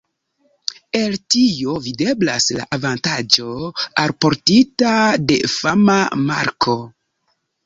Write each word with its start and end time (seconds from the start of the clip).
El 0.99 1.11
tio 1.33 1.75
videblas 1.87 2.47
la 2.61 2.65
avantaĝo 2.77 3.51
alportita 4.05 4.95
de 5.27 5.39
fama 5.61 6.01
marko. 6.33 6.77